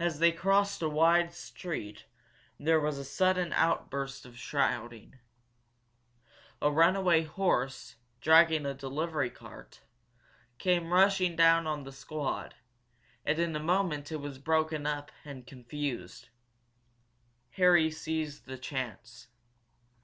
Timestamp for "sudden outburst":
3.04-4.26